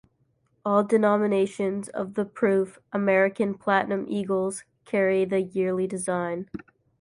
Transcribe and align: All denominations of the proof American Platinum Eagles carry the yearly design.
All 0.65 0.83
denominations 0.83 1.87
of 1.89 2.15
the 2.15 2.25
proof 2.25 2.79
American 2.91 3.55
Platinum 3.55 4.07
Eagles 4.09 4.63
carry 4.83 5.25
the 5.25 5.41
yearly 5.41 5.85
design. 5.85 6.49